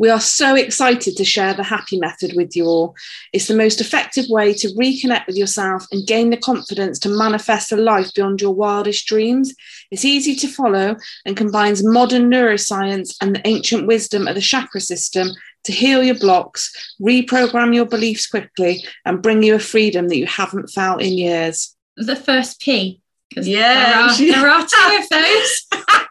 We 0.00 0.08
are 0.08 0.18
so 0.18 0.54
excited 0.54 1.18
to 1.18 1.26
share 1.26 1.52
the 1.52 1.62
happy 1.62 1.98
method 1.98 2.32
with 2.34 2.56
you 2.56 2.64
all. 2.64 2.96
It's 3.34 3.48
the 3.48 3.54
most 3.54 3.82
effective 3.82 4.24
way 4.30 4.54
to 4.54 4.68
reconnect 4.68 5.26
with 5.26 5.36
yourself 5.36 5.84
and 5.92 6.06
gain 6.06 6.30
the 6.30 6.38
confidence 6.38 6.98
to 7.00 7.10
manifest 7.10 7.70
a 7.70 7.76
life 7.76 8.14
beyond 8.14 8.40
your 8.40 8.54
wildest 8.54 9.04
dreams. 9.04 9.52
It's 9.90 10.06
easy 10.06 10.34
to 10.36 10.48
follow 10.48 10.96
and 11.26 11.36
combines 11.36 11.84
modern 11.84 12.30
neuroscience 12.30 13.14
and 13.20 13.36
the 13.36 13.46
ancient 13.46 13.86
wisdom 13.86 14.26
of 14.26 14.36
the 14.36 14.40
chakra 14.40 14.80
system 14.80 15.28
to 15.64 15.72
heal 15.72 16.02
your 16.02 16.18
blocks, 16.18 16.94
reprogram 16.98 17.74
your 17.74 17.84
beliefs 17.84 18.26
quickly, 18.26 18.82
and 19.04 19.20
bring 19.20 19.42
you 19.42 19.54
a 19.54 19.58
freedom 19.58 20.08
that 20.08 20.16
you 20.16 20.24
haven't 20.24 20.68
felt 20.68 21.02
in 21.02 21.18
years. 21.18 21.76
The 21.98 22.16
first 22.16 22.58
P. 22.62 23.02
Yeah, 23.36 23.84
there 23.84 24.00
are, 24.00 24.16
there 24.16 24.50
are 24.50 24.66
two 24.66 24.98
of 24.98 25.08
those. 25.10 25.66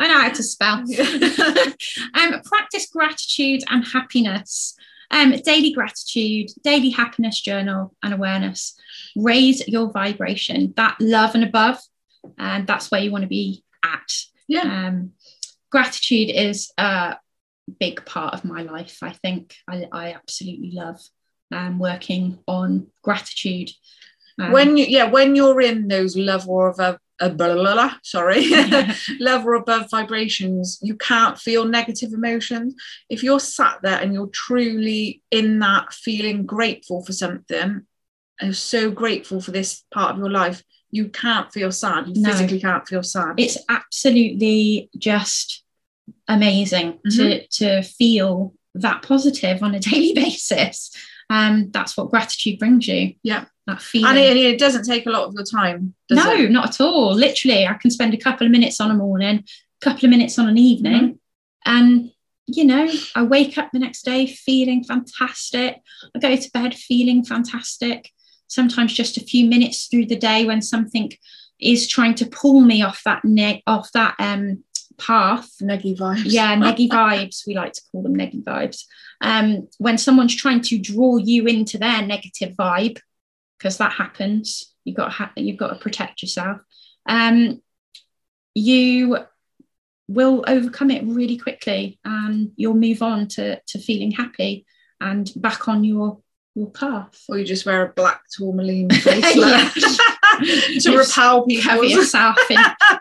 I 0.00 0.08
know 0.08 0.18
how 0.18 0.30
to 0.30 0.42
spell. 0.42 0.78
um, 2.14 2.42
practice 2.42 2.88
gratitude 2.90 3.62
and 3.68 3.84
happiness. 3.84 4.74
Um, 5.10 5.32
daily 5.44 5.72
gratitude, 5.72 6.50
daily 6.62 6.88
happiness 6.88 7.40
journal 7.40 7.94
and 8.02 8.14
awareness. 8.14 8.78
Raise 9.14 9.66
your 9.68 9.90
vibration, 9.90 10.72
that 10.76 10.96
love 11.00 11.34
and 11.34 11.44
above, 11.44 11.78
and 12.38 12.66
that's 12.66 12.90
where 12.90 13.02
you 13.02 13.10
want 13.10 13.22
to 13.22 13.28
be 13.28 13.62
at. 13.84 14.10
Yeah. 14.48 14.62
Um, 14.62 15.12
gratitude 15.70 16.30
is 16.30 16.72
a 16.78 17.16
big 17.78 18.04
part 18.06 18.32
of 18.32 18.44
my 18.44 18.62
life. 18.62 18.98
I 19.02 19.10
think 19.10 19.54
I, 19.68 19.86
I 19.92 20.12
absolutely 20.12 20.70
love 20.72 21.00
um, 21.52 21.78
working 21.78 22.38
on 22.46 22.86
gratitude. 23.02 23.70
Um, 24.38 24.52
when 24.52 24.78
you, 24.78 24.86
yeah, 24.86 25.10
when 25.10 25.36
you're 25.36 25.60
in 25.60 25.88
those 25.88 26.16
love 26.16 26.48
or 26.48 26.70
of 26.70 26.78
a 26.78 26.98
uh, 27.20 27.28
blah, 27.28 27.54
blah, 27.54 27.74
blah, 27.74 27.94
sorry, 28.02 28.50
level 29.20 29.56
above 29.56 29.90
vibrations, 29.90 30.78
you 30.82 30.96
can't 30.96 31.38
feel 31.38 31.64
negative 31.64 32.12
emotions. 32.12 32.74
If 33.08 33.22
you're 33.22 33.40
sat 33.40 33.78
there 33.82 34.00
and 34.00 34.14
you're 34.14 34.28
truly 34.28 35.22
in 35.30 35.58
that 35.60 35.92
feeling 35.92 36.46
grateful 36.46 37.04
for 37.04 37.12
something, 37.12 37.86
and 38.40 38.56
so 38.56 38.90
grateful 38.90 39.40
for 39.40 39.50
this 39.50 39.84
part 39.92 40.12
of 40.12 40.18
your 40.18 40.30
life, 40.30 40.62
you 40.90 41.08
can't 41.08 41.52
feel 41.52 41.70
sad. 41.70 42.08
You 42.08 42.22
no. 42.22 42.30
physically 42.30 42.60
can't 42.60 42.86
feel 42.86 43.02
sad. 43.02 43.34
It's 43.36 43.58
absolutely 43.68 44.90
just 44.98 45.62
amazing 46.26 46.98
mm-hmm. 47.06 47.18
to 47.18 47.46
to 47.48 47.82
feel 47.82 48.54
that 48.74 49.02
positive 49.02 49.62
on 49.62 49.74
a 49.74 49.80
daily 49.90 50.14
basis. 50.14 50.90
Um, 51.30 51.70
that's 51.70 51.96
what 51.96 52.10
gratitude 52.10 52.58
brings 52.58 52.86
you. 52.88 53.14
Yeah 53.22 53.46
that 53.70 53.82
feeling. 53.82 54.10
And 54.10 54.18
it, 54.18 54.36
it, 54.36 54.58
doesn't 54.58 54.84
take 54.84 55.06
a 55.06 55.10
lot 55.10 55.24
of 55.28 55.34
your 55.34 55.44
time. 55.44 55.94
no, 56.10 56.32
it? 56.32 56.50
not 56.50 56.70
at 56.70 56.80
all. 56.80 57.14
Literally, 57.14 57.66
I 57.66 57.74
can 57.74 57.90
spend 57.90 58.14
a 58.14 58.18
couple 58.18 58.46
of 58.46 58.50
minutes 58.50 58.80
on 58.80 58.90
a 58.90 58.94
morning, 58.94 59.44
a 59.82 59.84
couple 59.84 60.06
of 60.06 60.10
minutes 60.10 60.38
on 60.38 60.48
an 60.48 60.58
evening, 60.58 61.02
mm-hmm. 61.02 61.14
and 61.66 62.10
you 62.46 62.64
know, 62.64 62.90
I 63.14 63.22
wake 63.22 63.58
up 63.58 63.70
the 63.72 63.78
next 63.78 64.04
day 64.04 64.26
feeling 64.26 64.82
fantastic. 64.82 65.80
I 66.14 66.18
go 66.18 66.34
to 66.34 66.50
bed 66.50 66.74
feeling 66.74 67.24
fantastic. 67.24 68.10
Sometimes 68.48 68.92
just 68.92 69.16
a 69.16 69.20
few 69.20 69.46
minutes 69.46 69.86
through 69.86 70.06
the 70.06 70.16
day 70.16 70.44
when 70.44 70.60
something 70.60 71.12
is 71.60 71.86
trying 71.86 72.16
to 72.16 72.26
pull 72.26 72.60
me 72.62 72.82
off 72.82 73.02
that 73.04 73.24
ne- 73.24 73.62
off 73.66 73.92
that 73.92 74.16
um 74.18 74.64
path. 75.00 75.50
Neggy 75.60 75.96
vibes. 75.96 76.22
Yeah, 76.26 76.54
neggy 76.56 76.88
vibes. 76.90 77.46
We 77.46 77.54
like 77.54 77.72
to 77.72 77.82
call 77.90 78.02
them 78.02 78.16
neggy 78.16 78.42
vibes. 78.42 78.84
Um, 79.20 79.68
when 79.78 79.98
someone's 79.98 80.34
trying 80.34 80.62
to 80.62 80.78
draw 80.78 81.16
you 81.16 81.46
into 81.46 81.78
their 81.78 82.02
negative 82.02 82.54
vibe, 82.56 83.00
because 83.58 83.78
that 83.78 83.92
happens. 83.92 84.74
You've 84.84 84.96
got 84.96 85.06
to 85.06 85.10
ha- 85.10 85.32
you've 85.36 85.58
got 85.58 85.68
to 85.68 85.78
protect 85.78 86.22
yourself. 86.22 86.58
Um, 87.06 87.62
you 88.54 89.18
will 90.08 90.44
overcome 90.46 90.90
it 90.90 91.04
really 91.04 91.36
quickly, 91.36 91.98
and 92.04 92.52
you'll 92.56 92.74
move 92.74 93.02
on 93.02 93.28
to 93.28 93.60
to 93.60 93.78
feeling 93.78 94.10
happy 94.10 94.66
and 95.00 95.30
back 95.36 95.68
on 95.68 95.84
your 95.84 96.20
your 96.54 96.70
path. 96.70 97.22
Or 97.28 97.38
you 97.38 97.44
just 97.44 97.66
wear 97.66 97.84
a 97.84 97.92
black 97.92 98.22
tourmaline 98.36 98.88
bracelet 98.88 99.72
to 100.80 100.96
repel 100.96 101.44
people. 101.44 101.70
Cover 101.70 101.84
yourself 101.84 102.38
in 102.50 102.58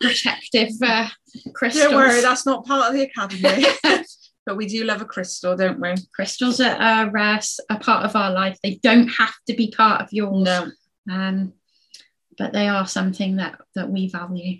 protective 0.00 0.70
uh, 0.82 1.08
crystals. 1.54 1.84
Don't 1.84 1.94
worry, 1.94 2.20
that's 2.20 2.46
not 2.46 2.66
part 2.66 2.88
of 2.88 2.94
the 2.94 3.02
academy. 3.02 3.66
But 4.44 4.56
we 4.56 4.66
do 4.66 4.82
love 4.82 5.00
a 5.00 5.04
crystal, 5.04 5.56
don't 5.56 5.80
we? 5.80 5.94
Crystals 6.14 6.60
are, 6.60 6.74
are 6.74 7.16
uh, 7.16 7.40
a 7.70 7.78
part 7.78 8.04
of 8.04 8.16
our 8.16 8.32
life. 8.32 8.58
They 8.62 8.80
don't 8.82 9.06
have 9.06 9.34
to 9.46 9.54
be 9.54 9.70
part 9.70 10.02
of 10.02 10.08
yours. 10.12 10.42
No. 10.44 10.68
Um, 11.08 11.52
but 12.38 12.52
they 12.52 12.66
are 12.66 12.86
something 12.86 13.36
that 13.36 13.60
that 13.74 13.88
we 13.88 14.08
value. 14.08 14.58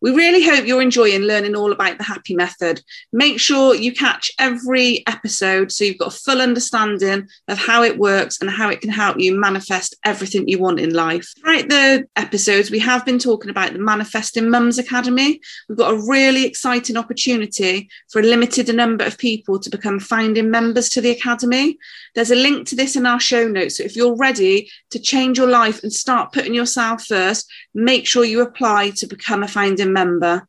We 0.00 0.14
really 0.14 0.44
hope 0.44 0.66
you're 0.66 0.82
enjoying 0.82 1.22
learning 1.22 1.56
all 1.56 1.72
about 1.72 1.96
the 1.98 2.04
happy 2.04 2.34
method. 2.34 2.82
Make 3.12 3.40
sure 3.40 3.74
you 3.74 3.92
catch 3.92 4.30
every 4.38 5.02
episode 5.06 5.72
so 5.72 5.84
you've 5.84 5.98
got 5.98 6.14
a 6.14 6.18
full 6.18 6.42
understanding 6.42 7.26
of 7.48 7.58
how 7.58 7.82
it 7.82 7.98
works 7.98 8.40
and 8.40 8.50
how 8.50 8.68
it 8.68 8.80
can 8.80 8.90
help 8.90 9.18
you 9.18 9.34
manifest 9.34 9.96
everything 10.04 10.46
you 10.46 10.58
want 10.58 10.80
in 10.80 10.92
life. 10.92 11.32
Throughout 11.40 11.68
the 11.68 12.06
episodes, 12.16 12.70
we 12.70 12.78
have 12.80 13.04
been 13.06 13.18
talking 13.18 13.50
about 13.50 13.72
the 13.72 13.78
Manifesting 13.78 14.50
Mums 14.50 14.78
Academy. 14.78 15.40
We've 15.68 15.78
got 15.78 15.94
a 15.94 16.06
really 16.06 16.44
exciting 16.44 16.96
opportunity 16.96 17.88
for 18.10 18.20
a 18.20 18.24
limited 18.24 18.74
number 18.74 19.04
of 19.04 19.16
people 19.16 19.58
to 19.58 19.70
become 19.70 20.00
founding 20.00 20.50
members 20.50 20.90
to 20.90 21.00
the 21.00 21.10
Academy. 21.10 21.78
There's 22.14 22.30
a 22.30 22.36
link 22.36 22.68
to 22.68 22.76
this 22.76 22.94
in 22.94 23.06
our 23.06 23.20
show 23.20 23.48
notes. 23.48 23.78
So 23.78 23.84
if 23.84 23.96
you're 23.96 24.16
ready 24.16 24.70
to 24.90 24.98
change 24.98 25.38
your 25.38 25.48
life 25.48 25.82
and 25.82 25.92
start 25.92 26.32
putting 26.32 26.54
yourself 26.54 27.06
first, 27.06 27.50
make 27.74 28.06
sure 28.06 28.24
you 28.24 28.42
apply 28.42 28.90
to 28.90 29.06
become 29.06 29.42
a 29.42 29.48
founding 29.48 29.93
member. 29.94 30.46